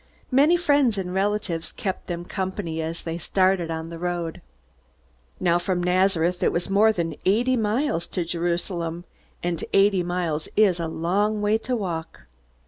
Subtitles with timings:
[0.31, 4.41] Many friends and relatives kept them company as they started on the road.
[5.39, 9.05] Now from Nazareth it was more than eighty miles to Jerusalem,
[9.43, 12.21] and eighty miles is a long way to walk.